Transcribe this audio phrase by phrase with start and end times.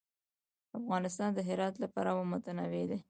[0.79, 2.97] افغانستان د هرات له پلوه متنوع دی.